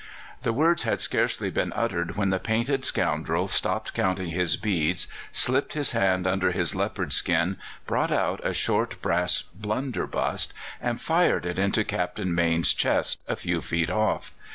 [0.41, 5.73] The words had scarcely been uttered when the painted scoundrel stopped counting his beads, slipped
[5.73, 10.47] his hand under his leopard skin, brought out a short brass blunderbuss,
[10.81, 14.31] and fired it into Captain Mayne's chest, a few feet off.